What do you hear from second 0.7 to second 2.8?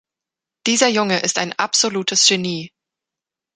Junge ist ein absolutes Genie.